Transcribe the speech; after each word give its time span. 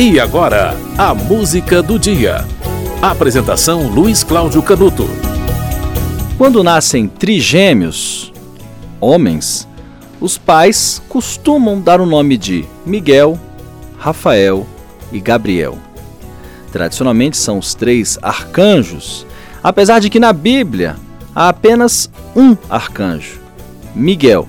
E 0.00 0.20
agora, 0.20 0.76
a 0.96 1.12
música 1.12 1.82
do 1.82 1.98
dia. 1.98 2.44
Apresentação 3.02 3.88
Luiz 3.88 4.22
Cláudio 4.22 4.62
Canuto. 4.62 5.08
Quando 6.38 6.62
nascem 6.62 7.08
trigêmeos, 7.08 8.32
homens, 9.00 9.66
os 10.20 10.38
pais 10.38 11.02
costumam 11.08 11.80
dar 11.80 12.00
o 12.00 12.06
nome 12.06 12.36
de 12.36 12.64
Miguel, 12.86 13.36
Rafael 13.98 14.64
e 15.10 15.18
Gabriel. 15.18 15.76
Tradicionalmente 16.70 17.36
são 17.36 17.58
os 17.58 17.74
três 17.74 18.20
arcanjos, 18.22 19.26
apesar 19.64 19.98
de 19.98 20.08
que 20.08 20.20
na 20.20 20.32
Bíblia 20.32 20.94
há 21.34 21.48
apenas 21.48 22.08
um 22.36 22.56
arcanjo, 22.70 23.40
Miguel. 23.96 24.48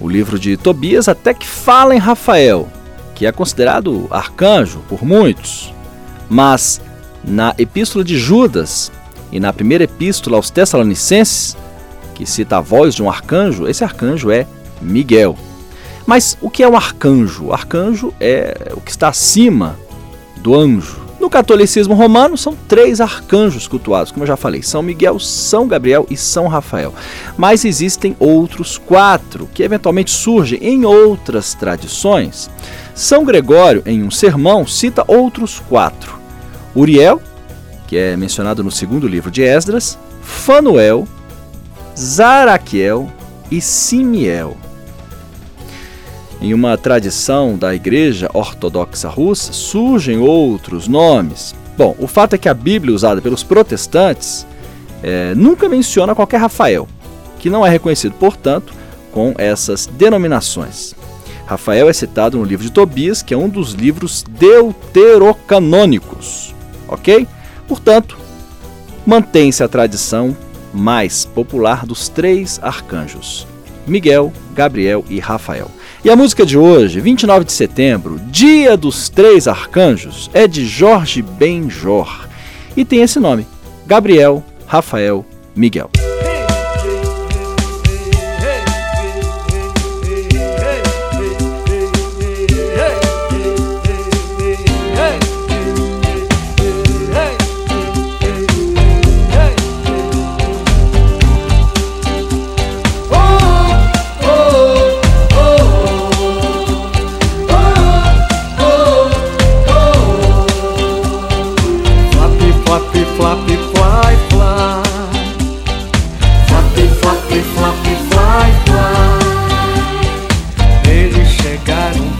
O 0.00 0.08
livro 0.08 0.38
de 0.38 0.56
Tobias 0.56 1.08
até 1.08 1.34
que 1.34 1.48
fala 1.48 1.96
em 1.96 1.98
Rafael, 1.98 2.68
que 3.14 3.26
é 3.26 3.32
considerado 3.32 4.06
arcanjo 4.10 4.80
por 4.88 5.04
muitos. 5.04 5.72
Mas 6.28 6.80
na 7.22 7.54
Epístola 7.56 8.04
de 8.04 8.18
Judas 8.18 8.90
e 9.30 9.40
na 9.40 9.52
primeira 9.52 9.84
Epístola 9.84 10.36
aos 10.36 10.50
Tessalonicenses, 10.50 11.56
que 12.14 12.26
cita 12.26 12.58
a 12.58 12.60
voz 12.60 12.94
de 12.94 13.02
um 13.02 13.10
arcanjo, 13.10 13.66
esse 13.66 13.84
arcanjo 13.84 14.30
é 14.30 14.46
Miguel. 14.80 15.36
Mas 16.06 16.36
o 16.40 16.50
que 16.50 16.62
é 16.62 16.68
um 16.68 16.76
arcanjo? 16.76 17.46
O 17.46 17.52
arcanjo 17.52 18.12
é 18.20 18.72
o 18.72 18.80
que 18.80 18.90
está 18.90 19.08
acima 19.08 19.76
do 20.36 20.54
anjo. 20.54 21.04
No 21.18 21.30
catolicismo 21.30 21.94
romano, 21.94 22.36
são 22.36 22.54
três 22.68 23.00
arcanjos 23.00 23.66
cultuados, 23.66 24.12
como 24.12 24.24
eu 24.24 24.28
já 24.28 24.36
falei: 24.36 24.62
São 24.62 24.82
Miguel, 24.82 25.18
São 25.18 25.66
Gabriel 25.66 26.06
e 26.10 26.18
São 26.18 26.48
Rafael. 26.48 26.92
Mas 27.38 27.64
existem 27.64 28.14
outros 28.18 28.76
quatro 28.76 29.48
que 29.54 29.62
eventualmente 29.62 30.10
surgem 30.10 30.58
em 30.62 30.84
outras 30.84 31.54
tradições. 31.54 32.50
São 32.94 33.24
Gregório, 33.24 33.82
em 33.84 34.02
um 34.04 34.10
sermão, 34.10 34.66
cita 34.66 35.04
outros 35.08 35.60
quatro: 35.68 36.18
Uriel, 36.76 37.20
que 37.88 37.96
é 37.96 38.16
mencionado 38.16 38.62
no 38.62 38.70
segundo 38.70 39.08
livro 39.08 39.30
de 39.30 39.42
Esdras, 39.42 39.98
Fanuel, 40.22 41.06
Zaraquiel 41.98 43.10
e 43.50 43.60
Simiel. 43.60 44.56
Em 46.40 46.52
uma 46.52 46.76
tradição 46.76 47.56
da 47.56 47.74
Igreja 47.74 48.28
Ortodoxa 48.32 49.08
Russa, 49.08 49.52
surgem 49.52 50.18
outros 50.18 50.86
nomes. 50.86 51.54
Bom, 51.76 51.96
o 51.98 52.06
fato 52.06 52.34
é 52.34 52.38
que 52.38 52.48
a 52.48 52.54
Bíblia 52.54 52.94
usada 52.94 53.20
pelos 53.20 53.42
protestantes 53.42 54.46
é, 55.02 55.34
nunca 55.34 55.68
menciona 55.68 56.14
qualquer 56.14 56.40
Rafael, 56.40 56.86
que 57.38 57.50
não 57.50 57.66
é 57.66 57.70
reconhecido, 57.70 58.14
portanto, 58.14 58.72
com 59.10 59.34
essas 59.36 59.86
denominações. 59.86 60.94
Rafael 61.46 61.88
é 61.88 61.92
citado 61.92 62.38
no 62.38 62.44
livro 62.44 62.64
de 62.64 62.72
Tobias, 62.72 63.22
que 63.22 63.34
é 63.34 63.36
um 63.36 63.48
dos 63.48 63.72
livros 63.72 64.24
deuterocanônicos, 64.28 66.54
ok? 66.88 67.28
Portanto, 67.68 68.18
mantém-se 69.06 69.62
a 69.62 69.68
tradição 69.68 70.36
mais 70.72 71.24
popular 71.24 71.86
dos 71.86 72.08
três 72.08 72.58
arcanjos: 72.62 73.46
Miguel, 73.86 74.32
Gabriel 74.54 75.04
e 75.08 75.20
Rafael. 75.20 75.70
E 76.04 76.10
a 76.10 76.16
música 76.16 76.44
de 76.44 76.58
hoje, 76.58 77.00
29 77.00 77.44
de 77.44 77.52
setembro, 77.52 78.20
Dia 78.30 78.76
dos 78.76 79.08
Três 79.08 79.48
Arcanjos, 79.48 80.30
é 80.34 80.46
de 80.46 80.66
Jorge 80.66 81.22
Benjor 81.22 82.28
e 82.76 82.84
tem 82.84 83.02
esse 83.02 83.18
nome: 83.18 83.46
Gabriel, 83.86 84.42
Rafael, 84.66 85.24
Miguel. 85.54 85.90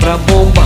Flap, 0.05 0.64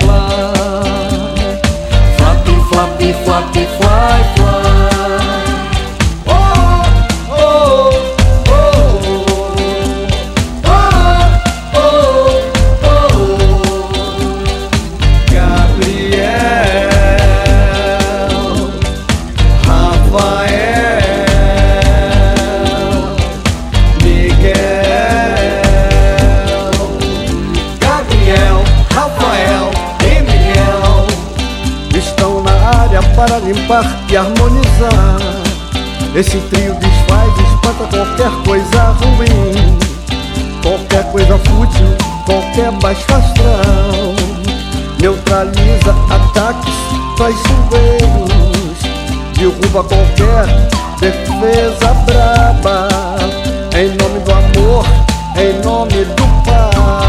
fly, 0.00 0.54
fly. 2.16 3.14
Flappy, 3.24 3.93
limpar 33.54 33.84
e 34.10 34.16
harmonizar. 34.16 35.18
Esse 36.14 36.38
trio 36.50 36.74
desfaz, 36.74 37.32
espanta 37.38 37.84
qualquer 37.96 38.30
coisa 38.44 38.82
ruim, 39.00 39.78
qualquer 40.62 41.04
coisa 41.10 41.38
fútil, 41.38 41.86
qualquer 42.24 42.70
baixo 42.80 43.06
astral. 43.14 44.14
Neutraliza 45.00 45.94
ataques, 46.10 46.74
faz 47.18 47.34
chuveiros, 47.36 48.78
derruba 49.36 49.84
qualquer 49.84 50.46
defesa 51.00 51.94
braba. 52.06 52.88
Em 53.76 53.88
nome 53.88 54.20
do 54.20 54.32
amor, 54.32 54.86
em 55.36 55.60
nome 55.64 56.04
do 56.04 56.24
Pai. 56.44 57.03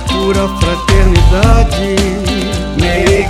Cura, 0.00 0.48
fraternidade. 0.60 1.96
Miguel, 2.76 3.28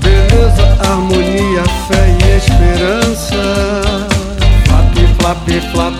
beleza, 0.00 0.66
harmonia, 0.80 1.64
fé 1.88 2.04
e 2.08 2.36
esperança. 2.36 3.42
Flap, 4.66 4.94
flap, 5.18 5.50
flap, 5.72 5.99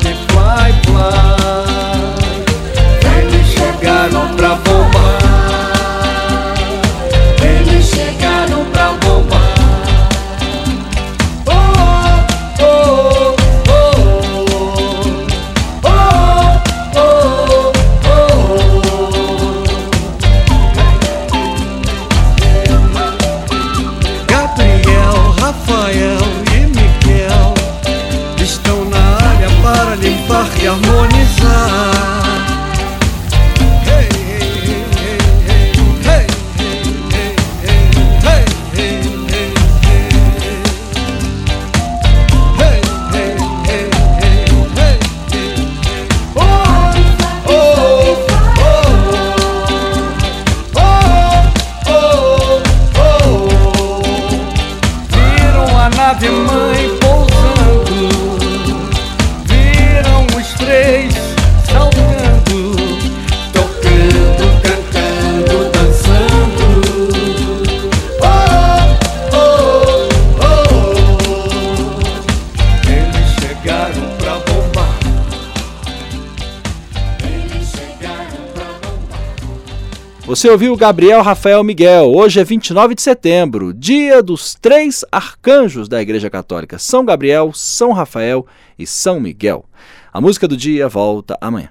Você 80.31 80.49
ouviu 80.49 80.77
Gabriel 80.77 81.23
Rafael 81.23 81.65
Miguel. 81.65 82.15
Hoje 82.15 82.38
é 82.38 82.44
29 82.44 82.94
de 82.94 83.03
setembro, 83.03 83.75
dia 83.75 84.23
dos 84.23 84.55
três 84.55 85.05
arcanjos 85.11 85.88
da 85.88 86.00
Igreja 86.00 86.31
Católica: 86.31 86.79
São 86.79 87.05
Gabriel, 87.05 87.50
São 87.53 87.91
Rafael 87.91 88.47
e 88.79 88.87
São 88.87 89.19
Miguel. 89.19 89.65
A 90.12 90.21
música 90.21 90.47
do 90.47 90.56
dia 90.56 90.88
volta 90.88 91.37
amanhã. 91.41 91.71